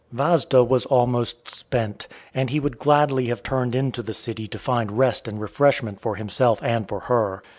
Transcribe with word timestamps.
Vasda 0.11 0.67
was 0.67 0.87
almost 0.87 1.47
spent, 1.51 2.07
and 2.33 2.49
he 2.49 2.59
would 2.59 2.79
gladly 2.79 3.27
have 3.27 3.43
turned 3.43 3.75
into 3.75 4.01
the 4.01 4.15
city 4.15 4.47
to 4.47 4.57
find 4.57 4.97
rest 4.97 5.27
and 5.27 5.39
refreshment 5.39 5.99
for 6.01 6.15
himself 6.15 6.59
and 6.63 6.87
for 6.87 7.01
her. 7.01 7.43